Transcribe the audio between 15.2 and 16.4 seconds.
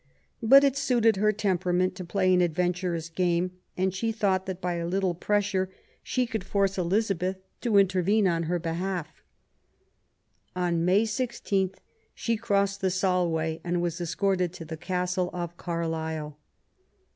of Carlisle.